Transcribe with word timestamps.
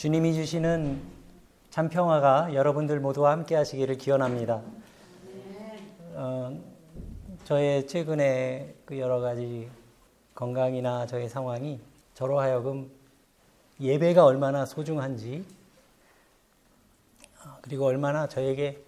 주님이 0.00 0.32
주시는 0.32 0.98
참 1.68 1.90
평화가 1.90 2.54
여러분들 2.54 3.00
모두와 3.00 3.32
함께 3.32 3.54
하시기를 3.54 3.98
기원합니다. 3.98 4.62
어, 6.14 6.58
저의 7.44 7.86
최근에 7.86 8.76
그 8.86 8.98
여러 8.98 9.20
가지 9.20 9.68
건강이나 10.34 11.04
저의 11.04 11.28
상황이 11.28 11.80
저로 12.14 12.40
하여금 12.40 12.90
예배가 13.78 14.24
얼마나 14.24 14.64
소중한지 14.64 15.44
어, 17.44 17.58
그리고 17.60 17.84
얼마나 17.84 18.26
저에게 18.26 18.82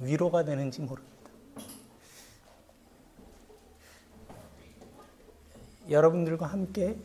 위로가 0.00 0.44
되는지 0.44 0.80
모릅니다. 0.82 1.28
여러분들과 5.90 6.46
함께 6.46 6.96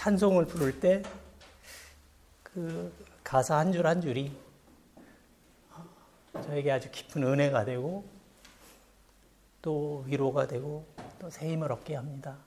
찬송을 0.00 0.46
부를 0.46 0.80
때 0.80 1.02
그 2.42 2.90
가사 3.22 3.58
한 3.58 3.70
줄 3.70 3.86
한 3.86 4.00
줄이 4.00 4.34
저에게 6.42 6.72
아주 6.72 6.90
깊은 6.90 7.22
은혜가 7.22 7.64
되고 7.66 8.04
또 9.60 10.02
위로가 10.06 10.46
되고 10.46 10.86
또 11.18 11.28
새 11.28 11.52
힘을 11.52 11.70
얻게 11.70 11.96
합니다. 11.96 12.38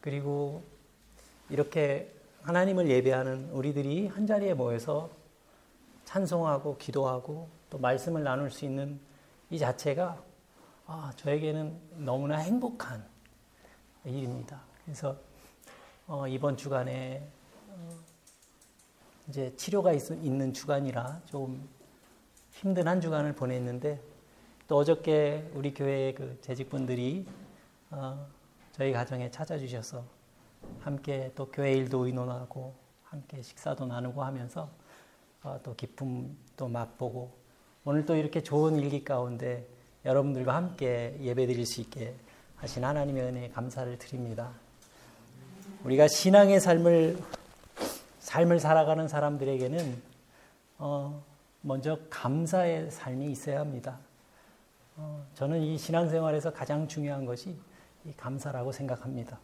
그리고 0.00 0.62
이렇게 1.50 2.14
하나님을 2.42 2.88
예배하는 2.88 3.50
우리들이 3.50 4.06
한 4.06 4.26
자리에 4.28 4.54
모여서 4.54 5.10
찬송하고 6.04 6.78
기도하고 6.78 7.48
또 7.70 7.78
말씀을 7.78 8.22
나눌 8.22 8.52
수 8.52 8.64
있는 8.64 9.00
이 9.50 9.58
자체가 9.58 10.22
아, 10.86 11.12
저에게는 11.16 11.76
너무나 11.96 12.36
행복한 12.38 13.04
일입니다. 14.04 14.60
그래서 14.84 15.16
어, 16.08 16.26
이번 16.26 16.56
주간에 16.56 17.26
어, 17.68 17.88
이제 19.28 19.54
치료가 19.56 19.92
있, 19.92 20.12
는 20.12 20.52
주간이라 20.52 21.22
좀 21.26 21.68
힘든 22.50 22.88
한 22.88 23.00
주간을 23.00 23.34
보냈는데 23.34 24.00
또 24.66 24.78
어저께 24.78 25.50
우리 25.54 25.72
교회 25.72 26.12
그 26.12 26.38
재직분들이 26.40 27.24
어, 27.90 28.26
저희 28.72 28.92
가정에 28.92 29.30
찾아주셔서 29.30 30.04
함께 30.80 31.30
또 31.36 31.46
교회 31.46 31.72
일도 31.72 32.06
의논하고 32.06 32.74
함께 33.04 33.40
식사도 33.40 33.86
나누고 33.86 34.24
하면서 34.24 34.68
어, 35.44 35.60
또 35.62 35.74
기쁨도 35.76 36.66
맛보고 36.68 37.32
오늘 37.84 38.04
또 38.06 38.16
이렇게 38.16 38.42
좋은 38.42 38.76
일기 38.76 39.04
가운데 39.04 39.68
여러분들과 40.04 40.54
함께 40.54 41.16
예배 41.20 41.46
드릴 41.46 41.64
수 41.64 41.80
있게 41.80 42.16
하신 42.56 42.84
하나님의 42.84 43.22
은혜에 43.22 43.48
감사를 43.50 43.96
드립니다. 43.98 44.52
우리가 45.84 46.06
신앙의 46.06 46.60
삶을 46.60 47.18
삶을 48.20 48.60
살아가는 48.60 49.08
사람들에게는 49.08 50.00
어, 50.78 51.22
먼저 51.60 51.98
감사의 52.08 52.90
삶이 52.92 53.30
있어야 53.32 53.58
합니다. 53.60 53.98
어, 54.96 55.26
저는 55.34 55.60
이 55.60 55.76
신앙생활에서 55.76 56.52
가장 56.52 56.86
중요한 56.86 57.24
것이 57.24 57.56
이 58.04 58.12
감사라고 58.16 58.70
생각합니다. 58.70 59.40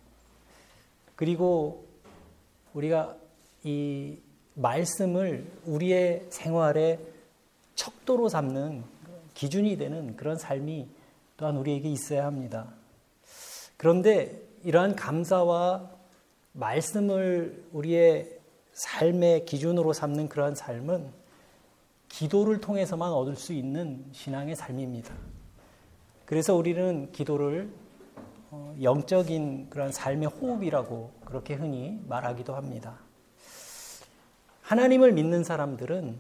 그리고 1.17 1.87
우리가 2.73 3.17
이 3.65 4.19
말씀을 4.55 5.45
우리의 5.65 6.27
생활의 6.31 7.01
척도로 7.75 8.29
삼는 8.29 8.85
기준이 9.35 9.77
되는 9.77 10.17
그런 10.17 10.37
삶이 10.37 10.89
또한 11.37 11.57
우리에게 11.57 11.89
있어야 11.89 12.27
합니다. 12.27 12.69
그런데 13.77 14.41
이러한 14.63 14.95
감사와 14.95 15.98
말씀을 16.59 17.65
우리의 17.73 18.37
삶의 18.73 19.45
기준으로 19.45 19.93
삼는 19.93 20.29
그러한 20.29 20.55
삶은 20.55 21.09
기도를 22.09 22.61
통해서만 22.61 23.13
얻을 23.13 23.37
수 23.37 23.53
있는 23.53 24.05
신앙의 24.13 24.57
삶입니다. 24.57 25.15
그래서 26.25 26.55
우리는 26.55 27.11
기도를 27.13 27.71
어, 28.51 28.75
영적인 28.83 29.69
그런 29.71 29.93
삶의 29.93 30.29
호흡이라고 30.29 31.13
그렇게 31.25 31.55
흔히 31.55 32.01
말하기도 32.09 32.55
합니다. 32.55 32.99
하나님을 34.63 35.13
믿는 35.13 35.45
사람들은 35.45 36.17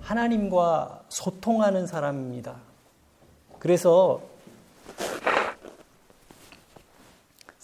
하나님과 0.00 1.04
소통하는 1.08 1.86
사람입니다. 1.86 2.60
그래서 3.58 4.20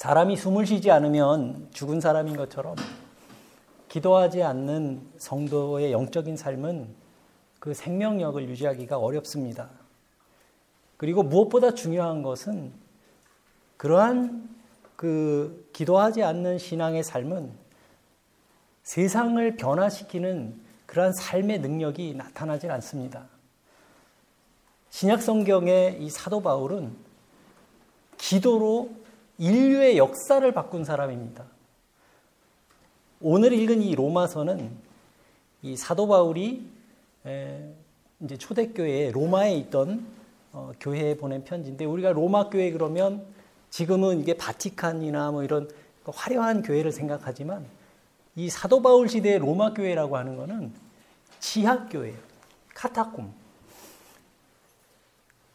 사람이 0.03 0.37
숨을 0.37 0.67
쉬지 0.67 0.91
않으면 0.91 1.69
죽은 1.71 2.01
사람인 2.01 2.37
것처럼 2.37 2.75
기도하지 3.89 4.43
않는 4.43 5.13
성도의 5.17 5.93
영적인 5.93 6.37
삶은 6.37 6.93
그 7.61 7.73
생명력을 7.73 8.49
유지하기가 8.49 8.99
어렵습니다. 8.99 9.71
그리고 10.97 11.23
무엇보다 11.23 11.75
중요한 11.75 12.25
것은 12.25 12.73
그러한 13.77 14.49
그 14.97 15.71
기도하지 15.73 16.25
않는 16.25 16.59
신앙의 16.59 17.05
삶은 17.05 17.53
세상을 18.83 19.55
변화시키는 19.55 20.61
그러한 20.87 21.13
삶의 21.13 21.61
능력이 21.61 22.15
나타나질 22.15 22.73
않습니다. 22.73 23.29
신약 24.91 25.23
성경의 25.23 26.03
이 26.03 26.11
사도 26.11 26.43
바울은 26.43 26.93
기도로 28.19 29.02
인류의 29.39 29.99
역사를 29.99 30.53
바꾼 30.53 30.85
사람입니다. 30.85 31.45
오늘 33.21 33.53
읽은 33.53 33.83
이 33.83 33.95
로마서는 33.95 34.71
이 35.63 35.77
사도 35.77 36.09
바울이 36.09 36.67
이제 38.21 38.37
초대교회 38.37 39.11
로마에 39.13 39.55
있던 39.57 40.07
어, 40.53 40.73
교회에 40.81 41.17
보낸 41.17 41.45
편지인데 41.45 41.85
우리가 41.85 42.13
로마 42.13 42.51
교회 42.51 42.71
그러면 42.71 43.25
지금은 43.71 44.21
이게 44.21 44.35
바티칸이나 44.35 45.31
뭐 45.31 45.43
이런 45.43 45.71
화려한 46.05 46.63
교회를 46.63 46.93
생각하지만 46.93 47.65
이 48.37 48.51
사도 48.51 48.83
바울 48.83 49.09
시대의 49.09 49.39
로마 49.39 49.73
교회라고 49.73 50.17
하는 50.17 50.37
것은 50.37 50.73
지하 51.41 51.87
교회, 51.89 52.15
카타콤. 52.75 53.33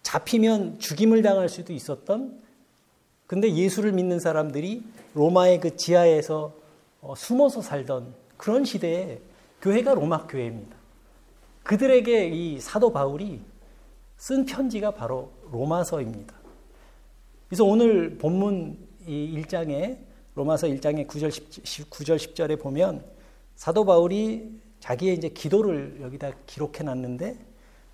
잡히면 0.03 0.79
죽임을 0.79 1.21
당할 1.21 1.49
수도 1.49 1.73
있었던 1.73 2.41
근데 3.27 3.53
예수를 3.53 3.91
믿는 3.91 4.19
사람들이 4.19 4.83
로마의 5.13 5.59
그 5.59 5.75
지하에서 5.75 6.53
어, 7.01 7.13
숨어서 7.15 7.61
살던 7.61 8.13
그런 8.37 8.63
시대에 8.63 9.19
교회가 9.61 9.93
로마 9.93 10.25
교회입니다. 10.27 10.75
그들에게 11.63 12.29
이 12.29 12.59
사도 12.61 12.91
바울이 12.93 13.41
쓴 14.15 14.45
편지가 14.45 14.91
바로 14.91 15.31
로마서입니다. 15.51 16.33
그래서 17.49 17.65
오늘 17.65 18.17
본문 18.17 18.77
이 19.05 19.41
1장에 19.41 19.97
로마서 20.35 20.67
1장의 20.67 21.07
9절 21.07 21.31
10, 21.65 21.89
9절 21.89 22.15
10절에 22.17 22.59
보면 22.59 23.03
사도 23.55 23.85
바울이 23.85 24.59
자기의 24.79 25.15
이제 25.15 25.29
기도를 25.29 25.99
여기다 26.01 26.31
기록해 26.45 26.83
놨는데 26.83 27.37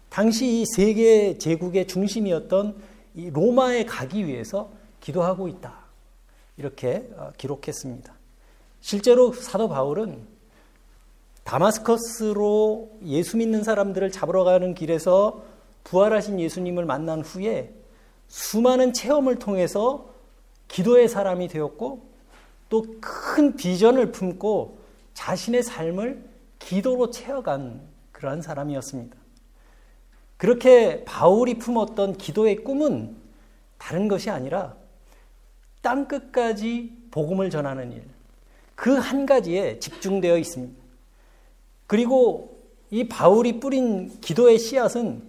당시 0.09 0.61
이 0.61 0.65
세계 0.65 1.37
제국의 1.37 1.87
중심이었던 1.87 2.77
이 3.15 3.29
로마에 3.31 3.85
가기 3.85 4.27
위해서 4.27 4.71
기도하고 5.03 5.49
있다. 5.49 5.73
이렇게 6.55 7.09
어, 7.17 7.33
기록했습니다. 7.37 8.13
실제로 8.79 9.33
사도 9.33 9.67
바울은 9.67 10.25
다마스커스로 11.43 12.89
예수 13.03 13.35
믿는 13.35 13.63
사람들을 13.63 14.11
잡으러 14.11 14.45
가는 14.45 14.73
길에서 14.73 15.43
부활하신 15.83 16.39
예수님을 16.39 16.85
만난 16.85 17.21
후에 17.21 17.73
수많은 18.29 18.93
체험을 18.93 19.39
통해서 19.39 20.09
기도의 20.69 21.09
사람이 21.09 21.49
되었고 21.49 22.13
또 22.69 22.83
큰 23.33 23.55
비전을 23.55 24.11
품고 24.11 24.77
자신의 25.15 25.63
삶을 25.63 26.23
기도로 26.59 27.09
채워간 27.09 27.81
그러한 28.11 28.41
사람이었습니다. 28.41 29.17
그렇게 30.37 31.03
바울이 31.03 31.55
품었던 31.59 32.17
기도의 32.17 32.63
꿈은 32.63 33.15
다른 33.77 34.07
것이 34.07 34.29
아니라 34.29 34.75
땅 35.83 36.07
끝까지 36.07 36.91
복음을 37.11 37.51
전하는 37.51 37.91
일. 37.91 38.03
그 38.73 38.97
한 38.97 39.27
가지에 39.27 39.77
집중되어 39.77 40.37
있습니다. 40.39 40.73
그리고 41.85 42.57
이 42.89 43.07
바울이 43.07 43.59
뿌린 43.59 44.19
기도의 44.19 44.57
씨앗은 44.57 45.21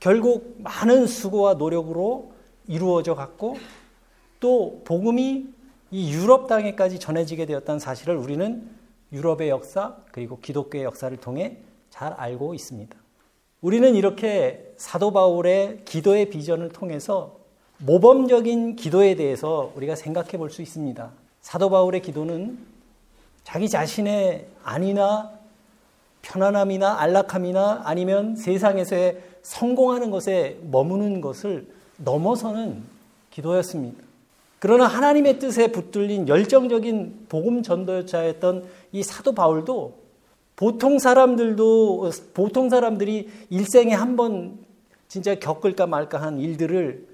결국 0.00 0.56
많은 0.58 1.06
수고와 1.06 1.54
노력으로 1.54 2.32
이루어져 2.66 3.14
갔고 3.14 3.56
또 4.40 4.82
복음이 4.84 5.46
이 5.90 6.12
유럽 6.12 6.48
땅에까지 6.48 6.98
전해지게 6.98 7.46
되었다는 7.46 7.78
사실을 7.78 8.16
우리는 8.16 8.68
유럽의 9.12 9.48
역사 9.48 9.96
그리고 10.10 10.38
기독교의 10.40 10.84
역사를 10.84 11.14
통해 11.18 11.58
잘 11.90 12.12
알고 12.14 12.54
있습니다. 12.54 12.96
우리는 13.60 13.94
이렇게 13.94 14.72
사도 14.76 15.12
바울의 15.12 15.82
기도의 15.84 16.30
비전을 16.30 16.70
통해서 16.70 17.41
모범적인 17.84 18.76
기도에 18.76 19.16
대해서 19.16 19.72
우리가 19.76 19.96
생각해 19.96 20.38
볼 20.38 20.50
수 20.50 20.62
있습니다. 20.62 21.10
사도 21.40 21.68
바울의 21.70 22.02
기도는 22.02 22.58
자기 23.42 23.68
자신의 23.68 24.46
안이나 24.62 25.32
편안함이나 26.22 27.00
안락함이나 27.00 27.82
아니면 27.84 28.36
세상에서의 28.36 29.20
성공하는 29.42 30.12
것에 30.12 30.58
머무는 30.70 31.20
것을 31.20 31.66
넘어서는 31.96 32.82
기도였습니다. 33.30 34.00
그러나 34.60 34.86
하나님의 34.86 35.40
뜻에 35.40 35.72
붙들린 35.72 36.28
열정적인 36.28 37.26
복음 37.28 37.64
전도자였던 37.64 38.64
이 38.92 39.02
사도 39.02 39.32
바울도 39.34 39.98
보통 40.54 41.00
사람들도 41.00 42.10
보통 42.34 42.68
사람들이 42.70 43.28
일생에 43.50 43.92
한 43.92 44.14
번 44.14 44.58
진짜 45.08 45.34
겪을까 45.34 45.88
말까 45.88 46.22
한 46.22 46.38
일들을 46.38 47.11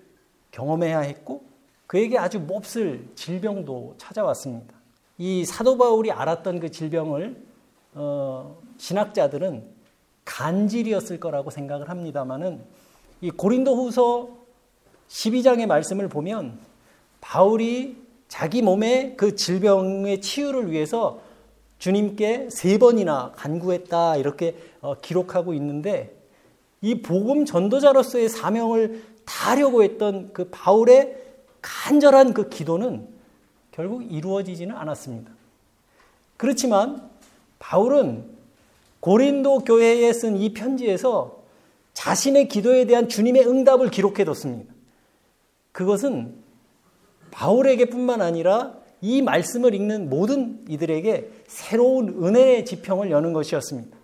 경험해야 0.51 1.01
했고 1.01 1.43
그에게 1.87 2.19
아주 2.19 2.41
몹쓸 2.41 3.09
질병도 3.15 3.95
찾아왔습니다. 3.99 4.75
이 5.17 5.45
사도 5.45 5.79
바울이 5.79 6.13
알았던 6.13 6.61
그 6.61 6.71
질병을 6.71 7.43
어, 7.95 8.59
신학자들은 8.77 9.65
간질이었을 10.25 11.19
거라고 11.19 11.51
생각을 11.51 11.89
합니다만은 11.89 12.63
이 13.21 13.31
고린도후서 13.31 14.29
12장의 15.09 15.67
말씀을 15.67 16.09
보면 16.09 16.59
바울이 17.21 17.97
자기 18.29 18.63
몸의 18.63 19.17
그 19.17 19.35
질병의 19.35 20.21
치유를 20.21 20.71
위해서 20.71 21.21
주님께 21.79 22.49
세 22.51 22.79
번이나 22.79 23.33
간구했다 23.37 24.17
이렇게 24.17 24.57
어, 24.81 24.95
기록하고 25.01 25.55
있는데 25.55 26.15
이 26.81 27.03
복음 27.03 27.45
전도자로서의 27.45 28.29
사명을 28.29 29.03
다 29.29 29.51
하려고 29.51 29.83
했던 29.83 30.33
그 30.33 30.49
바울의 30.51 31.17
간절한 31.61 32.33
그 32.33 32.49
기도는 32.49 33.07
결국 33.73 34.11
이루어지지는 34.11 34.75
않았습니다. 34.75 35.31
그렇지만 36.39 37.11
바울은 37.59 38.25
고린도 39.01 39.61
교회에 39.61 40.11
쓴 40.15 40.37
이 40.37 40.55
편지에서 40.55 41.43
자신의 41.93 42.49
기도에 42.49 42.87
대한 42.87 43.09
주님의 43.09 43.47
응답을 43.47 43.91
기록해 43.91 44.25
뒀습니다. 44.25 44.73
그것은 45.73 46.35
바울에게 47.31 47.87
뿐만 47.87 48.23
아니라 48.23 48.79
이 49.03 49.21
말씀을 49.21 49.75
읽는 49.75 50.09
모든 50.09 50.65
이들에게 50.69 51.31
새로운 51.47 52.25
은혜의 52.25 52.65
지평을 52.65 53.11
여는 53.11 53.35
것이었습니다. 53.35 53.97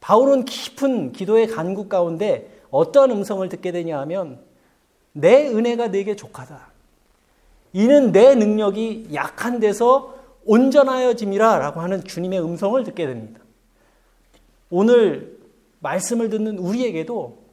바울은 0.00 0.44
깊은 0.44 1.12
기도의 1.12 1.48
간구 1.48 1.88
가운데 1.88 2.55
어떠한 2.70 3.10
음성을 3.10 3.48
듣게 3.48 3.72
되냐 3.72 3.98
하면 4.00 4.40
내 5.12 5.48
은혜가 5.48 5.88
내게 5.88 6.16
족하다. 6.16 6.68
이는 7.72 8.12
내 8.12 8.34
능력이 8.34 9.08
약한 9.14 9.60
데서 9.60 10.14
온전하여짐이라 10.44 11.58
라고 11.58 11.80
하는 11.80 12.04
주님의 12.04 12.42
음성을 12.42 12.82
듣게 12.84 13.06
됩니다. 13.06 13.40
오늘 14.70 15.38
말씀을 15.80 16.30
듣는 16.30 16.58
우리에게도 16.58 17.46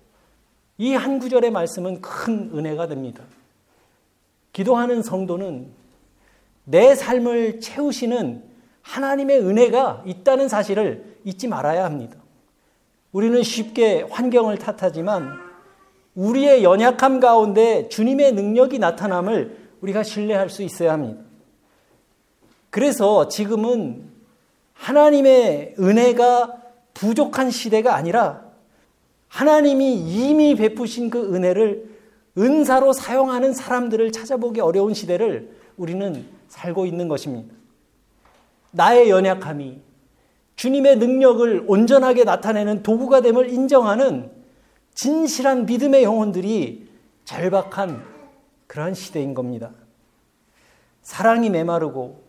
이 0.77 0.93
한 0.93 1.19
구절의 1.19 1.51
말씀은 1.51 2.01
큰 2.01 2.51
은혜가 2.53 2.87
됩니다. 2.87 3.23
기도하는 4.53 5.01
성도는 5.01 5.67
내 6.65 6.95
삶을 6.95 7.59
채우시는 7.59 8.43
하나님의 8.81 9.39
은혜가 9.39 10.03
있다는 10.05 10.49
사실을 10.49 11.17
잊지 11.23 11.47
말아야 11.47 11.85
합니다. 11.85 12.17
우리는 13.13 13.41
쉽게 13.41 14.05
환경을 14.09 14.57
탓하지만 14.57 15.39
우리의 16.15 16.63
연약함 16.63 17.19
가운데 17.19 17.87
주님의 17.87 18.33
능력이 18.33 18.79
나타남을 18.79 19.57
우리가 19.81 20.03
신뢰할 20.03 20.49
수 20.49 20.63
있어야 20.63 20.93
합니다. 20.93 21.21
그래서 22.69 23.27
지금은 23.27 24.09
하나님의 24.73 25.75
은혜가 25.79 26.61
부족한 26.93 27.51
시대가 27.51 27.95
아니라 27.95 28.43
하나님이 29.27 29.93
이미 29.93 30.55
베푸신 30.55 31.09
그 31.09 31.33
은혜를 31.33 31.93
은사로 32.37 32.93
사용하는 32.93 33.53
사람들을 33.53 34.11
찾아보기 34.11 34.59
어려운 34.59 34.93
시대를 34.93 35.55
우리는 35.77 36.25
살고 36.47 36.85
있는 36.85 37.07
것입니다. 37.07 37.53
나의 38.71 39.09
연약함이 39.09 39.81
주님의 40.63 40.95
능력을 40.95 41.65
온전하게 41.67 42.23
나타내는 42.23 42.83
도구가 42.83 43.19
됨을 43.19 43.49
인정하는 43.49 44.31
진실한 44.93 45.65
믿음의 45.65 46.03
영혼들이 46.03 46.87
절박한 47.25 48.01
그러한 48.67 48.93
시대인 48.93 49.33
겁니다. 49.33 49.71
사랑이 51.01 51.49
메마르고 51.49 52.23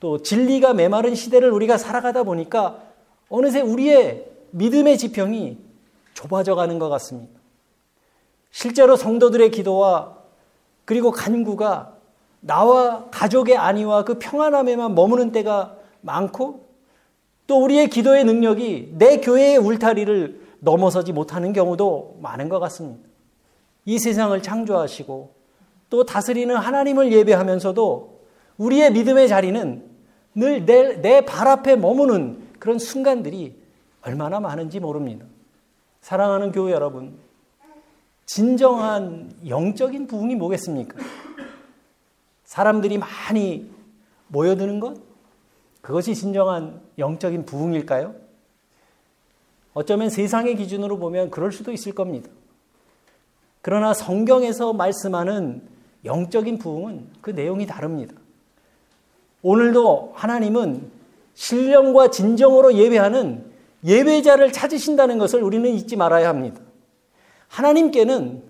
또 0.00 0.22
진리가 0.22 0.74
메마른 0.74 1.14
시대를 1.14 1.52
우리가 1.52 1.78
살아가다 1.78 2.24
보니까 2.24 2.82
어느새 3.28 3.60
우리의 3.60 4.28
믿음의 4.50 4.98
지평이 4.98 5.56
좁아져 6.14 6.56
가는 6.56 6.80
것 6.80 6.88
같습니다. 6.88 7.38
실제로 8.50 8.96
성도들의 8.96 9.52
기도와 9.52 10.16
그리고 10.84 11.12
간구가 11.12 11.94
나와 12.40 13.08
가족의 13.12 13.56
안위와 13.56 14.02
그 14.02 14.18
평안함에만 14.18 14.96
머무는 14.96 15.30
때가 15.30 15.76
많고 16.00 16.61
또 17.46 17.62
우리의 17.62 17.88
기도의 17.88 18.24
능력이 18.24 18.94
내 18.98 19.20
교회의 19.20 19.58
울타리를 19.58 20.40
넘어서지 20.60 21.12
못하는 21.12 21.52
경우도 21.52 22.18
많은 22.20 22.48
것 22.48 22.58
같습니다. 22.60 23.00
이 23.84 23.98
세상을 23.98 24.40
창조하시고 24.42 25.34
또 25.90 26.04
다스리는 26.04 26.54
하나님을 26.54 27.12
예배하면서도 27.12 28.20
우리의 28.58 28.92
믿음의 28.92 29.28
자리는 29.28 29.90
늘 30.34 30.64
내 31.02 31.20
발 31.26 31.48
앞에 31.48 31.76
머무는 31.76 32.42
그런 32.58 32.78
순간들이 32.78 33.54
얼마나 34.02 34.40
많은지 34.40 34.80
모릅니다. 34.80 35.26
사랑하는 36.00 36.52
교회 36.52 36.72
여러분, 36.72 37.18
진정한 38.24 39.32
영적인 39.46 40.06
부흥이 40.06 40.36
뭐겠습니까? 40.36 40.96
사람들이 42.44 42.98
많이 42.98 43.70
모여드는 44.28 44.80
것? 44.80 44.96
그것이 45.82 46.14
진정한 46.14 46.80
영적인 46.96 47.44
부흥일까요? 47.44 48.14
어쩌면 49.74 50.10
세상의 50.10 50.56
기준으로 50.56 50.98
보면 50.98 51.30
그럴 51.30 51.52
수도 51.52 51.72
있을 51.72 51.94
겁니다. 51.94 52.30
그러나 53.60 53.92
성경에서 53.92 54.72
말씀하는 54.72 55.62
영적인 56.04 56.58
부흥은 56.58 57.08
그 57.20 57.30
내용이 57.30 57.66
다릅니다. 57.66 58.14
오늘도 59.42 60.12
하나님은 60.14 60.90
신령과 61.34 62.10
진정으로 62.10 62.74
예배하는 62.74 63.44
예배자를 63.84 64.52
찾으신다는 64.52 65.18
것을 65.18 65.42
우리는 65.42 65.68
잊지 65.70 65.96
말아야 65.96 66.28
합니다. 66.28 66.60
하나님께는 67.48 68.42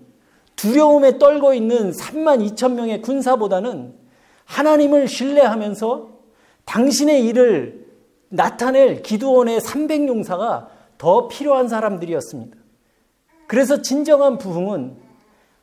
두려움에 0.55 1.17
떨고 1.17 1.53
있는 1.53 1.91
3만 1.91 2.47
2천 2.51 2.73
명의 2.73 3.01
군사보다는 3.01 3.93
하나님을 4.45 5.07
신뢰하면서 5.07 6.12
당신의 6.65 7.25
일을 7.25 7.87
나타낼 8.29 9.03
기도원의 9.03 9.59
300용사가 9.59 10.67
더 10.97 11.27
필요한 11.27 11.67
사람들이었습니다. 11.67 12.57
그래서 13.47 13.81
진정한 13.81 14.37
부흥은 14.37 14.97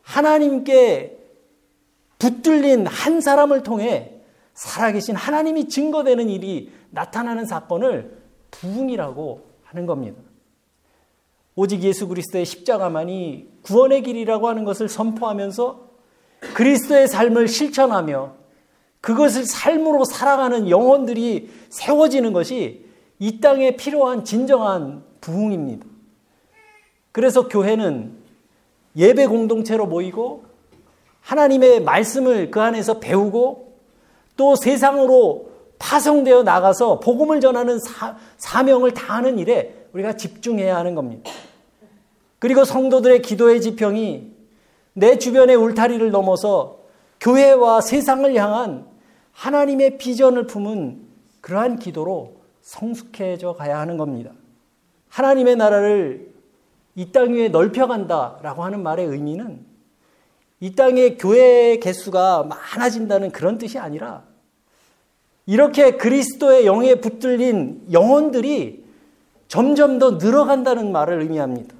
하나님께 0.02 1.18
붙들린 2.18 2.86
한 2.86 3.20
사람을 3.20 3.62
통해 3.62 4.20
살아계신 4.54 5.16
하나님이 5.16 5.68
증거되는 5.68 6.28
일이 6.28 6.70
나타나는 6.90 7.46
사건을 7.46 8.18
부흥이라고 8.50 9.46
하는 9.64 9.86
겁니다. 9.86 10.20
오직 11.54 11.82
예수 11.82 12.08
그리스도의 12.08 12.44
십자가만이 12.44 13.48
구원의 13.62 14.02
길이라고 14.02 14.48
하는 14.48 14.64
것을 14.64 14.88
선포하면서 14.88 15.90
그리스도의 16.54 17.08
삶을 17.08 17.48
실천하며 17.48 18.39
그것을 19.00 19.44
삶으로 19.46 20.04
살아가는 20.04 20.68
영혼들이 20.68 21.50
세워지는 21.70 22.32
것이 22.32 22.84
이 23.18 23.40
땅에 23.40 23.76
필요한 23.76 24.24
진정한 24.24 25.02
부흥입니다. 25.20 25.86
그래서 27.12 27.48
교회는 27.48 28.12
예배 28.96 29.26
공동체로 29.26 29.86
모이고 29.86 30.44
하나님의 31.20 31.82
말씀을 31.82 32.50
그 32.50 32.60
안에서 32.60 32.98
배우고 32.98 33.74
또 34.36 34.56
세상으로 34.56 35.50
파송되어 35.78 36.42
나가서 36.42 37.00
복음을 37.00 37.40
전하는 37.40 37.78
사, 37.78 38.16
사명을 38.36 38.92
다하는 38.92 39.38
일에 39.38 39.86
우리가 39.92 40.14
집중해야 40.14 40.76
하는 40.76 40.94
겁니다. 40.94 41.30
그리고 42.38 42.64
성도들의 42.64 43.22
기도의 43.22 43.60
지평이 43.60 44.32
내 44.94 45.18
주변의 45.18 45.56
울타리를 45.56 46.10
넘어서 46.10 46.78
교회와 47.20 47.80
세상을 47.80 48.34
향한 48.34 48.89
하나님의 49.32 49.98
비전을 49.98 50.46
품은 50.46 51.00
그러한 51.40 51.78
기도로 51.78 52.36
성숙해져 52.62 53.54
가야 53.54 53.78
하는 53.78 53.96
겁니다. 53.96 54.32
하나님의 55.08 55.56
나라를 55.56 56.30
이 56.96 57.12
땅 57.12 57.32
위에 57.32 57.48
넓혀간다라고 57.48 58.62
하는 58.64 58.82
말의 58.82 59.06
의미는 59.06 59.64
이 60.60 60.74
땅에 60.74 61.16
교회의 61.16 61.80
개수가 61.80 62.44
많아진다는 62.44 63.30
그런 63.30 63.56
뜻이 63.56 63.78
아니라 63.78 64.24
이렇게 65.46 65.96
그리스도의 65.96 66.66
영에 66.66 66.96
붙들린 66.96 67.86
영혼들이 67.90 68.84
점점 69.48 69.98
더 69.98 70.12
늘어간다는 70.12 70.92
말을 70.92 71.22
의미합니다. 71.22 71.74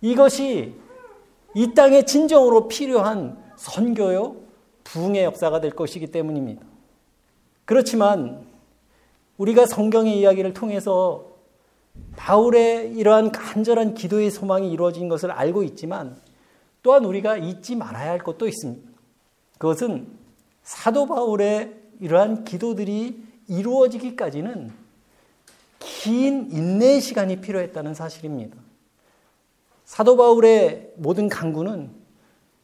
이것이 0.00 0.74
이 1.54 1.74
땅에 1.74 2.04
진정으로 2.04 2.68
필요한 2.68 3.36
선교요, 3.56 4.36
부흥의 4.84 5.24
역사가 5.24 5.60
될 5.60 5.72
것이기 5.72 6.08
때문입니다. 6.08 6.62
그렇지만 7.64 8.44
우리가 9.38 9.66
성경의 9.66 10.18
이야기를 10.18 10.54
통해서 10.54 11.32
바울의 12.16 12.92
이러한 12.94 13.32
간절한 13.32 13.94
기도의 13.94 14.30
소망이 14.30 14.70
이루어진 14.70 15.08
것을 15.08 15.30
알고 15.30 15.62
있지만 15.64 16.16
또한 16.82 17.04
우리가 17.04 17.36
잊지 17.36 17.76
말아야 17.76 18.10
할 18.10 18.18
것도 18.18 18.46
있습니다. 18.46 18.90
그것은 19.58 20.06
사도 20.62 21.06
바울의 21.06 21.74
이러한 22.00 22.44
기도들이 22.44 23.22
이루어지기까지는 23.48 24.72
긴 25.78 26.50
인내의 26.50 27.00
시간이 27.00 27.40
필요했다는 27.40 27.94
사실입니다. 27.94 28.56
사도 29.84 30.16
바울의 30.16 30.94
모든 30.96 31.28
강구는 31.28 31.90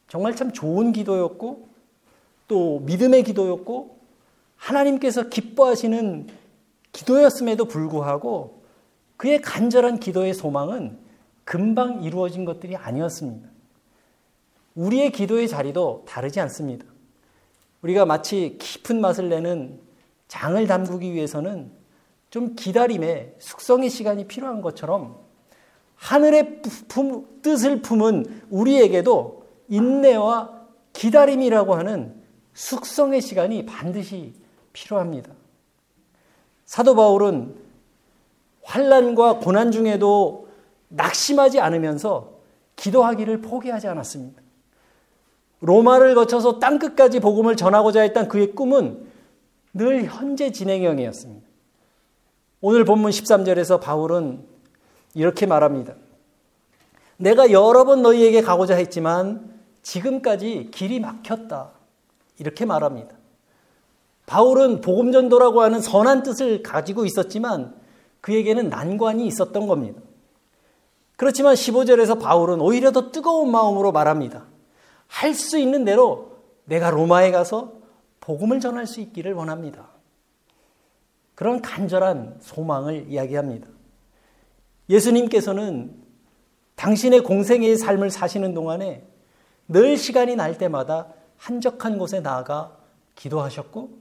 정말 0.07 0.35
참 0.35 0.51
좋은 0.51 0.91
기도였고 0.91 1.69
또 2.47 2.79
믿음의 2.81 3.23
기도였고 3.23 4.00
하나님께서 4.61 5.27
기뻐하시는 5.29 6.27
기도였음에도 6.91 7.65
불구하고 7.65 8.61
그의 9.17 9.41
간절한 9.41 9.99
기도의 9.99 10.33
소망은 10.33 10.99
금방 11.43 12.03
이루어진 12.03 12.45
것들이 12.45 12.75
아니었습니다. 12.75 13.49
우리의 14.75 15.11
기도의 15.11 15.47
자리도 15.47 16.05
다르지 16.07 16.39
않습니다. 16.41 16.85
우리가 17.81 18.05
마치 18.05 18.57
깊은 18.59 19.01
맛을 19.01 19.29
내는 19.29 19.79
장을 20.27 20.65
담그기 20.67 21.11
위해서는 21.13 21.71
좀 22.29 22.55
기다림에 22.55 23.35
숙성의 23.39 23.89
시간이 23.89 24.27
필요한 24.27 24.61
것처럼 24.61 25.17
하늘의 25.95 26.61
품, 26.87 27.41
뜻을 27.41 27.81
품은 27.81 28.43
우리에게도 28.49 29.47
인내와 29.69 30.61
기다림이라고 30.93 31.75
하는 31.75 32.21
숙성의 32.53 33.21
시간이 33.21 33.65
반드시 33.65 34.33
필요합니다. 34.73 35.31
사도 36.65 36.95
바울은 36.95 37.55
환란과 38.63 39.39
고난 39.39 39.71
중에도 39.71 40.47
낙심하지 40.89 41.59
않으면서 41.59 42.33
기도하기를 42.75 43.41
포기하지 43.41 43.87
않았습니다. 43.87 44.41
로마를 45.61 46.15
거쳐서 46.15 46.59
땅 46.59 46.79
끝까지 46.79 47.19
복음을 47.19 47.55
전하고자 47.55 48.01
했던 48.01 48.27
그의 48.27 48.53
꿈은 48.53 49.05
늘 49.73 50.05
현재 50.05 50.51
진행형이었습니다. 50.51 51.47
오늘 52.61 52.83
본문 52.85 53.11
13절에서 53.11 53.79
바울은 53.81 54.45
이렇게 55.13 55.45
말합니다. 55.45 55.95
내가 57.17 57.51
여러 57.51 57.85
번 57.85 58.01
너희에게 58.01 58.41
가고자 58.41 58.75
했지만 58.75 59.51
지금까지 59.83 60.69
길이 60.71 60.99
막혔다. 60.99 61.71
이렇게 62.39 62.65
말합니다. 62.65 63.15
바울은 64.25 64.81
복음 64.81 65.11
전도라고 65.11 65.61
하는 65.61 65.81
선한 65.81 66.23
뜻을 66.23 66.63
가지고 66.63 67.05
있었지만 67.05 67.75
그에게는 68.21 68.69
난관이 68.69 69.25
있었던 69.27 69.67
겁니다. 69.67 70.01
그렇지만 71.17 71.53
15절에서 71.53 72.19
바울은 72.19 72.61
오히려 72.61 72.91
더 72.91 73.11
뜨거운 73.11 73.51
마음으로 73.51 73.91
말합니다. 73.91 74.45
할 75.07 75.33
수 75.33 75.59
있는 75.59 75.83
대로 75.85 76.37
내가 76.65 76.89
로마에 76.89 77.31
가서 77.31 77.73
복음을 78.21 78.59
전할 78.59 78.87
수 78.87 79.01
있기를 79.01 79.33
원합니다. 79.33 79.89
그런 81.35 81.61
간절한 81.61 82.37
소망을 82.39 83.07
이야기합니다. 83.09 83.67
예수님께서는 84.89 85.95
당신의 86.75 87.23
공생의 87.23 87.77
삶을 87.77 88.09
사시는 88.09 88.53
동안에 88.53 89.05
늘 89.67 89.97
시간이 89.97 90.35
날 90.35 90.57
때마다 90.57 91.07
한적한 91.37 91.97
곳에 91.97 92.19
나아가 92.19 92.77
기도하셨고 93.15 94.00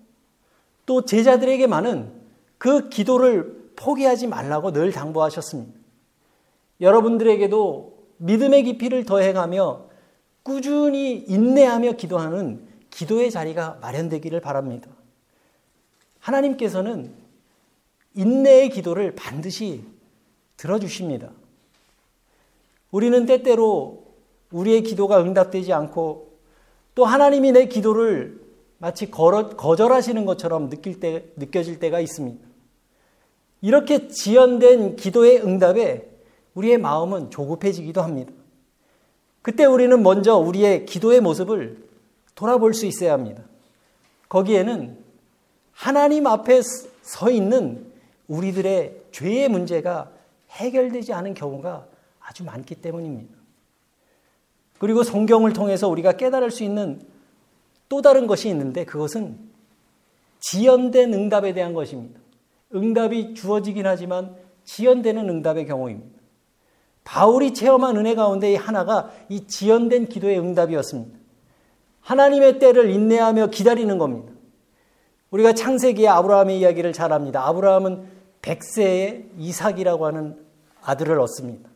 또 0.91 1.05
제자들에게만은 1.05 2.11
그 2.59 2.89
기도를 2.89 3.71
포기하지 3.77 4.27
말라고 4.27 4.73
늘 4.73 4.91
당부하셨습니다. 4.91 5.79
여러분들에게도 6.81 8.09
믿음의 8.17 8.65
깊이를 8.65 9.05
더해가며 9.05 9.85
꾸준히 10.43 11.13
인내하며 11.13 11.93
기도하는 11.93 12.67
기도의 12.91 13.31
자리가 13.31 13.79
마련되기를 13.81 14.41
바랍니다. 14.41 14.91
하나님께서는 16.19 17.15
인내의 18.15 18.71
기도를 18.71 19.15
반드시 19.15 19.85
들어주십니다. 20.57 21.31
우리는 22.91 23.27
때때로 23.27 24.07
우리의 24.51 24.83
기도가 24.83 25.23
응답되지 25.23 25.73
않고 25.73 26.37
또 26.97 27.05
하나님이 27.05 27.53
내 27.53 27.67
기도를 27.67 28.50
마치 28.81 29.11
거절하시는 29.11 30.25
것처럼 30.25 30.71
느낄 30.71 31.01
때, 31.01 31.27
느껴질 31.37 31.79
때가 31.79 32.01
있습니다. 32.01 32.43
이렇게 33.61 34.09
지연된 34.09 34.97
기도의 34.97 35.43
응답에 35.43 36.09
우리의 36.55 36.79
마음은 36.79 37.31
조급해지기도 37.31 38.01
합니다. 38.01 38.33
그때 39.43 39.67
우리는 39.67 40.03
먼저 40.03 40.37
우리의 40.39 40.87
기도의 40.87 41.21
모습을 41.21 41.87
돌아볼 42.35 42.73
수 42.73 42.87
있어야 42.87 43.13
합니다. 43.13 43.43
거기에는 44.31 44.97
하나님 45.73 46.27
앞에 46.27 46.63
서 47.03 47.31
있는 47.31 47.87
우리들의 48.29 49.03
죄의 49.13 49.51
문제가 49.51 50.11
해결되지 50.53 51.13
않은 51.13 51.35
경우가 51.35 51.87
아주 52.19 52.45
많기 52.45 52.77
때문입니다. 52.77 53.35
그리고 54.79 55.03
성경을 55.03 55.53
통해서 55.53 55.87
우리가 55.87 56.13
깨달을 56.13 56.51
수 56.51 56.65
있는 56.65 57.03
또 57.91 58.01
다른 58.01 58.27
것이 58.27 58.49
있는데 58.49 58.87
그것은 58.87 59.37
지연된 60.39 61.13
응답에 61.13 61.53
대한 61.53 61.75
것입니다. 61.75 62.19
응답이 62.75 63.35
주어지긴 63.35 63.87
하지만 63.87 64.37
지연되는 64.65 65.29
응답의 65.29 65.67
경우입니다. 65.67 66.19
바울이 67.03 67.53
체험한 67.53 67.97
은혜 67.97 68.15
가운데 68.15 68.55
하나가 68.55 69.11
이 69.29 69.47
지연된 69.47 70.07
기도의 70.07 70.39
응답이었습니다. 70.39 71.19
하나님의 72.01 72.61
때를 72.61 72.91
인내하며 72.91 73.49
기다리는 73.49 73.99
겁니다. 73.99 74.33
우리가 75.33 75.53
창세기의 75.53 76.09
아브라함의 76.09 76.61
이야기를 76.61 76.93
잘 76.93 77.13
압니다. 77.13 77.45
아브라함은 77.49 78.05
백세의 78.41 79.31
이삭이라고 79.37 80.07
하는 80.07 80.39
아들을 80.83 81.19
얻습니다. 81.19 81.69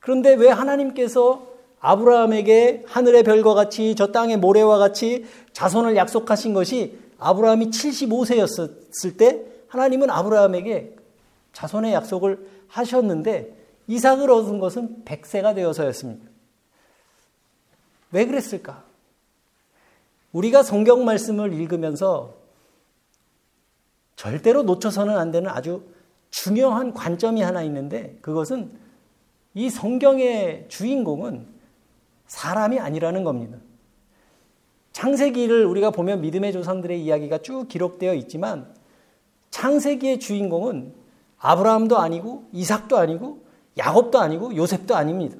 그런데 0.00 0.34
왜 0.34 0.48
하나님께서 0.48 1.55
아브라함에게 1.86 2.82
하늘의 2.88 3.22
별과 3.22 3.54
같이 3.54 3.94
저 3.94 4.08
땅의 4.08 4.38
모래와 4.38 4.78
같이 4.78 5.24
자손을 5.52 5.94
약속하신 5.94 6.52
것이 6.52 6.98
아브라함이 7.18 7.70
75세였을 7.70 9.16
때 9.16 9.44
하나님은 9.68 10.10
아브라함에게 10.10 10.96
자손의 11.52 11.92
약속을 11.92 12.44
하셨는데 12.66 13.56
이삭을 13.86 14.30
얻은 14.32 14.58
것은 14.58 15.04
100세가 15.04 15.54
되어서였습니다. 15.54 16.28
왜 18.10 18.26
그랬을까? 18.26 18.82
우리가 20.32 20.64
성경 20.64 21.04
말씀을 21.04 21.52
읽으면서 21.52 22.34
절대로 24.16 24.64
놓쳐서는 24.64 25.16
안 25.16 25.30
되는 25.30 25.48
아주 25.48 25.84
중요한 26.30 26.92
관점이 26.92 27.42
하나 27.42 27.62
있는데 27.62 28.18
그것은 28.22 28.72
이 29.54 29.70
성경의 29.70 30.66
주인공은 30.68 31.55
사람이 32.26 32.78
아니라는 32.78 33.24
겁니다. 33.24 33.58
창세기를 34.92 35.66
우리가 35.66 35.90
보면 35.90 36.22
믿음의 36.22 36.52
조상들의 36.52 37.02
이야기가 37.02 37.38
쭉 37.38 37.68
기록되어 37.68 38.14
있지만 38.14 38.72
창세기의 39.50 40.20
주인공은 40.20 40.94
아브라함도 41.38 41.98
아니고 41.98 42.48
이삭도 42.52 42.96
아니고 42.96 43.44
야곱도 43.76 44.18
아니고 44.18 44.56
요셉도 44.56 44.96
아닙니다. 44.96 45.36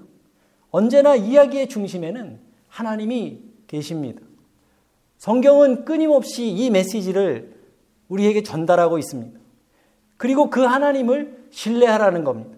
언제나 0.70 1.16
이야기의 1.16 1.68
중심에는 1.68 2.38
하나님이 2.68 3.40
계십니다. 3.66 4.20
성경은 5.18 5.84
끊임없이 5.86 6.48
이 6.48 6.70
메시지를 6.70 7.54
우리에게 8.08 8.42
전달하고 8.42 8.98
있습니다. 8.98 9.40
그리고 10.18 10.50
그 10.50 10.60
하나님을 10.60 11.46
신뢰하라는 11.50 12.24
겁니다. 12.24 12.56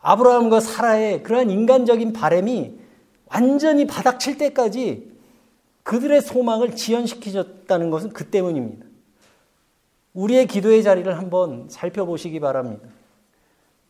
아브라함과 0.00 0.60
사라의 0.60 1.22
그러한 1.22 1.48
인간적인 1.50 2.12
바램이 2.12 2.83
완전히 3.26 3.86
바닥 3.86 4.20
칠 4.20 4.38
때까지 4.38 5.12
그들의 5.82 6.22
소망을 6.22 6.76
지연시키셨다는 6.76 7.90
것은 7.90 8.10
그 8.10 8.30
때문입니다. 8.30 8.86
우리의 10.14 10.46
기도의 10.46 10.82
자리를 10.82 11.18
한번 11.18 11.68
살펴보시기 11.68 12.40
바랍니다. 12.40 12.88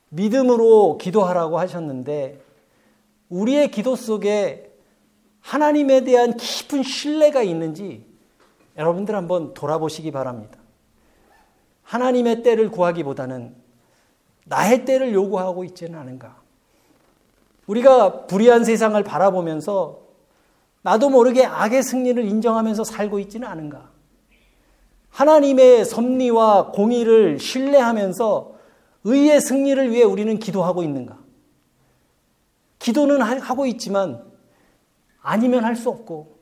믿음으로 0.09 0.99
기도하라고 0.99 1.59
하셨는데 1.59 2.41
우리의 3.29 3.71
기도 3.71 3.97
속에 3.97 4.71
하나님에 5.41 6.03
대한 6.05 6.37
깊은 6.37 6.83
신뢰가 6.83 7.43
있는지 7.43 8.07
여러분들 8.76 9.14
한번 9.14 9.55
돌아보시기 9.55 10.11
바랍니다. 10.11 10.59
하나님의 11.83 12.43
때를 12.43 12.71
구하기보다는 12.71 13.55
나의 14.47 14.85
때를 14.85 15.12
요구하고 15.12 15.64
있지는 15.64 15.99
않은가? 15.99 16.44
우리가 17.66 18.26
불의한 18.26 18.64
세상을 18.64 19.02
바라보면서 19.02 20.00
나도 20.83 21.09
모르게 21.09 21.47
악의 21.47 21.83
승리를 21.83 22.23
인정하면서 22.25 22.85
살고 22.85 23.18
있지는 23.21 23.49
않은가? 23.49 23.90
하나님의 25.11 25.85
섭리와 25.85 26.73
공의를 26.73 27.38
신뢰하면서 27.38 28.54
의의 29.04 29.40
승리를 29.40 29.92
위해 29.92 30.02
우리는 30.02 30.38
기도하고 30.38 30.83
있는가? 30.83 31.18
기도는 32.78 33.23
하고 33.23 33.64
있지만 33.66 34.23
아니면 35.23 35.64
할 35.64 35.75
수 35.76 35.88
없고 35.88 36.37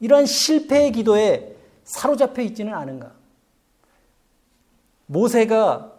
이러한 0.00 0.26
실패의 0.26 0.90
기도에 0.92 1.56
사로잡혀 1.84 2.42
있지는 2.42 2.74
않은가? 2.74 3.12
모세가 5.06 5.92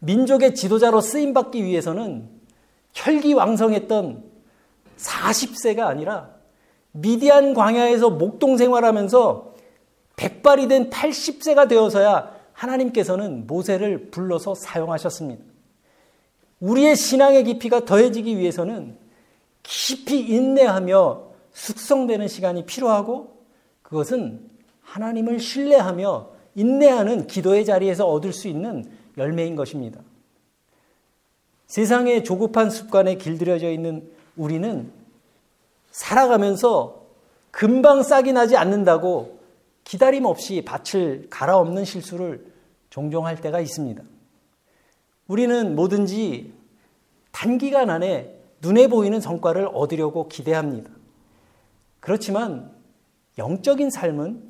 민족의 0.00 0.54
지도자로 0.54 1.00
쓰임 1.00 1.32
받기 1.34 1.62
위해서는 1.64 2.39
혈기왕성했던 2.94 4.24
40세가 4.96 5.80
아니라 5.80 6.30
미디안 6.92 7.54
광야에서 7.54 8.10
목동 8.10 8.56
생활하면서 8.56 9.54
백발이 10.16 10.68
된 10.68 10.90
80세가 10.90 11.68
되어서야 11.68 12.34
하나님께서는 12.52 13.46
모세를 13.46 14.10
불러서 14.10 14.54
사용하셨습니다. 14.54 15.42
우리의 16.60 16.94
신앙의 16.94 17.44
깊이가 17.44 17.86
더해지기 17.86 18.36
위해서는 18.36 18.98
깊이 19.62 20.20
인내하며 20.20 21.30
숙성되는 21.52 22.28
시간이 22.28 22.66
필요하고 22.66 23.38
그것은 23.82 24.50
하나님을 24.82 25.40
신뢰하며 25.40 26.28
인내하는 26.54 27.26
기도의 27.26 27.64
자리에서 27.64 28.06
얻을 28.06 28.32
수 28.32 28.48
있는 28.48 28.84
열매인 29.16 29.56
것입니다. 29.56 30.00
세상의 31.70 32.24
조급한 32.24 32.68
습관에 32.68 33.14
길들여져 33.14 33.70
있는 33.70 34.10
우리는 34.36 34.90
살아가면서 35.92 37.06
금방 37.52 38.02
싹이 38.02 38.32
나지 38.32 38.56
않는다고 38.56 39.38
기다림 39.84 40.24
없이 40.24 40.64
밭을 40.66 41.28
갈아엎는 41.30 41.84
실수를 41.84 42.44
종종 42.90 43.24
할 43.24 43.40
때가 43.40 43.60
있습니다. 43.60 44.02
우리는 45.28 45.76
뭐든지 45.76 46.52
단기간 47.30 47.88
안에 47.88 48.36
눈에 48.62 48.88
보이는 48.88 49.20
성과를 49.20 49.68
얻으려고 49.72 50.26
기대합니다. 50.26 50.90
그렇지만 52.00 52.72
영적인 53.38 53.90
삶은 53.90 54.42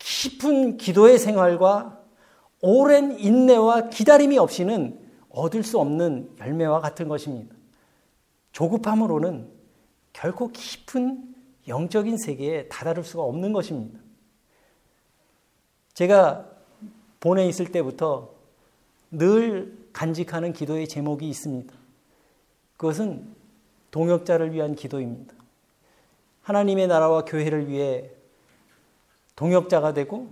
깊은 0.00 0.78
기도의 0.78 1.20
생활과 1.20 2.00
오랜 2.60 3.20
인내와 3.20 3.88
기다림이 3.90 4.36
없이는 4.36 4.97
얻을 5.30 5.62
수 5.62 5.78
없는 5.78 6.36
열매와 6.38 6.80
같은 6.80 7.08
것입니다. 7.08 7.54
조급함으로는 8.52 9.50
결코 10.12 10.50
깊은 10.50 11.34
영적인 11.68 12.16
세계에 12.16 12.68
다다를 12.68 13.04
수가 13.04 13.22
없는 13.22 13.52
것입니다. 13.52 14.00
제가 15.94 16.48
본에 17.20 17.46
있을 17.46 17.70
때부터 17.70 18.32
늘 19.10 19.76
간직하는 19.92 20.52
기도의 20.52 20.88
제목이 20.88 21.28
있습니다. 21.28 21.74
그것은 22.76 23.26
동역자를 23.90 24.52
위한 24.52 24.74
기도입니다. 24.74 25.34
하나님의 26.42 26.86
나라와 26.86 27.24
교회를 27.24 27.68
위해 27.68 28.10
동역자가 29.36 29.92
되고 29.92 30.28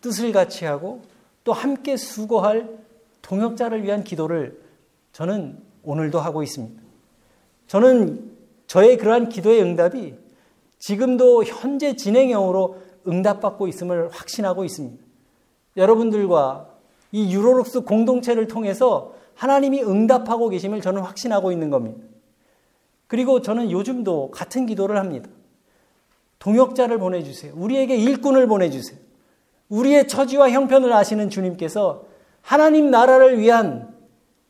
뜻을 0.00 0.32
같이 0.32 0.64
하고 0.64 1.02
또 1.44 1.52
함께 1.52 1.96
수고할 1.96 2.83
동역자를 3.24 3.82
위한 3.82 4.04
기도를 4.04 4.60
저는 5.12 5.58
오늘도 5.82 6.20
하고 6.20 6.42
있습니다. 6.42 6.80
저는 7.66 8.32
저의 8.66 8.96
그러한 8.98 9.28
기도의 9.28 9.62
응답이 9.62 10.14
지금도 10.78 11.44
현재 11.44 11.96
진행형으로 11.96 12.82
응답받고 13.08 13.68
있음을 13.68 14.10
확신하고 14.10 14.64
있습니다. 14.64 15.02
여러분들과 15.76 16.68
이 17.12 17.32
유로록스 17.34 17.82
공동체를 17.82 18.46
통해서 18.46 19.14
하나님이 19.34 19.82
응답하고 19.82 20.48
계심을 20.48 20.80
저는 20.80 21.02
확신하고 21.02 21.52
있는 21.52 21.70
겁니다. 21.70 22.00
그리고 23.06 23.40
저는 23.42 23.70
요즘도 23.70 24.30
같은 24.30 24.66
기도를 24.66 24.96
합니다. 24.96 25.28
동역자를 26.38 26.98
보내주세요. 26.98 27.52
우리에게 27.56 27.96
일꾼을 27.96 28.46
보내주세요. 28.46 28.98
우리의 29.68 30.08
처지와 30.08 30.50
형편을 30.50 30.92
아시는 30.92 31.30
주님께서 31.30 32.13
하나님 32.44 32.90
나라를 32.90 33.38
위한 33.38 33.94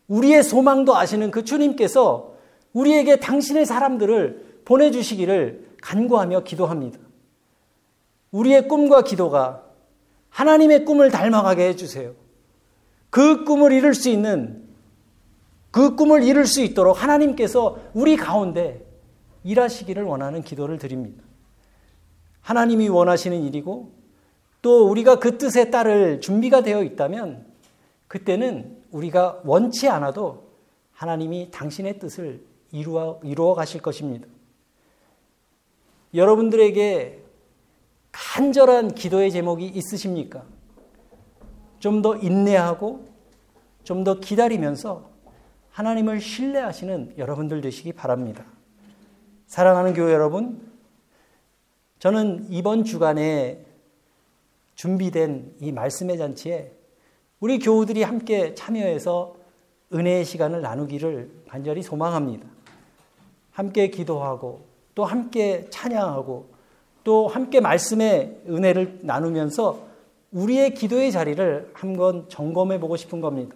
우리의 0.09 0.42
소망도 0.42 0.96
아시는 0.96 1.30
그 1.30 1.44
주님께서 1.44 2.35
우리에게 2.72 3.20
당신의 3.20 3.66
사람들을 3.66 4.62
보내주시기를 4.64 5.76
간구하며 5.80 6.42
기도합니다. 6.42 6.98
우리의 8.33 8.66
꿈과 8.66 9.02
기도가 9.02 9.62
하나님의 10.28 10.85
꿈을 10.85 11.12
닮아가게 11.12 11.68
해주세요. 11.68 12.14
그 13.11 13.44
꿈을 13.44 13.70
이룰 13.70 13.94
수 13.94 14.09
있는 14.09 14.64
그 15.70 15.94
꿈을 15.94 16.24
이룰 16.24 16.46
수 16.46 16.62
있도록 16.62 17.00
하나님께서 17.00 17.78
우리 17.94 18.16
가운데 18.16 18.85
일하시기를 19.44 20.02
원하는 20.02 20.42
기도를 20.42 20.78
드립니다. 20.78 21.22
하나님이 22.40 22.88
원하시는 22.88 23.40
일이고 23.44 23.92
또 24.62 24.88
우리가 24.90 25.20
그 25.20 25.38
뜻에 25.38 25.70
따를 25.70 26.20
준비가 26.20 26.62
되어 26.62 26.83
있다면 26.83 27.53
그때는 28.14 28.81
우리가 28.92 29.40
원치 29.44 29.88
않아도 29.88 30.46
하나님이 30.92 31.50
당신의 31.50 31.98
뜻을 31.98 32.44
이루어, 32.70 33.18
이루어 33.24 33.55
가실 33.55 33.83
것입니다. 33.83 34.29
여러분들에게 36.14 37.24
간절한 38.12 38.94
기도의 38.94 39.33
제목이 39.33 39.66
있으십니까? 39.66 40.44
좀 41.81 42.03
더 42.03 42.16
인내하고 42.16 43.05
좀 43.83 44.05
더 44.05 44.20
기다리면서 44.20 45.11
하나님을 45.70 46.20
신뢰하시는 46.20 47.14
여러분들 47.18 47.62
되시기 47.62 47.94
바랍니다. 47.94 48.44
사랑하는 49.48 49.92
교회 49.92 50.12
여러분, 50.12 50.70
저는 51.98 52.46
이번 52.48 52.85
주간에 52.85 53.66
준비된 54.77 55.57
이 55.59 55.72
말씀의 55.72 56.16
잔치에 56.16 56.83
우리 57.44 57.59
교우들이 57.59 58.02
함께 58.02 58.54
참여해서 58.54 59.35
은혜의 59.92 60.24
시간을 60.24 60.62
나누기를 60.62 61.30
간절히 61.46 61.83
소망합니다. 61.83 62.46
함께 63.50 63.90
기도하고 63.90 64.62
또 64.94 65.04
함께 65.04 65.66
찬양하고 65.68 66.46
또 67.04 67.28
함께 67.28 67.61
말씀의 67.61 68.44
은혜를 68.48 69.00
나누면서 69.02 69.78
우리의 70.33 70.72
기도의 70.72 71.12
자리를 71.12 71.70
한번 71.74 72.30
점검해 72.30 72.80
보고 72.80 72.96
싶은 72.96 73.20
겁니다. 73.20 73.54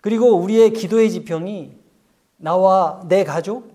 그리고 0.00 0.36
우리의 0.36 0.72
기도의 0.72 1.10
지평이 1.10 1.72
나와 2.36 3.02
내 3.08 3.24
가족, 3.24 3.72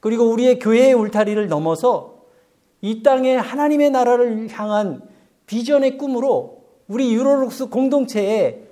그리고 0.00 0.24
우리의 0.24 0.58
교회의 0.58 0.94
울타리를 0.94 1.46
넘어서 1.46 2.24
이 2.80 3.04
땅에 3.04 3.36
하나님의 3.36 3.90
나라를 3.90 4.48
향한 4.50 5.00
비전의 5.46 5.96
꿈으로 5.96 6.59
우리 6.90 7.14
유로룩스 7.14 7.66
공동체에 7.66 8.66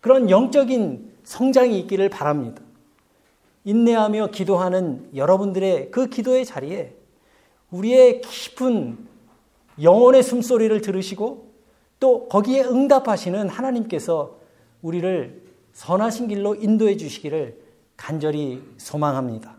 그런 0.00 0.30
영적인 0.30 1.12
성장이 1.24 1.78
있기를 1.80 2.08
바랍니다. 2.08 2.62
인내하며 3.64 4.28
기도하는 4.28 5.10
여러분들의 5.14 5.90
그 5.90 6.06
기도의 6.06 6.46
자리에 6.46 6.96
우리의 7.70 8.22
깊은 8.22 8.96
영혼의 9.82 10.22
숨소리를 10.22 10.80
들으시고 10.80 11.52
또 12.00 12.28
거기에 12.28 12.62
응답하시는 12.62 13.46
하나님께서 13.46 14.38
우리를 14.80 15.42
선하신 15.74 16.28
길로 16.28 16.54
인도해 16.54 16.96
주시기를 16.96 17.58
간절히 17.98 18.62
소망합니다. 18.78 19.58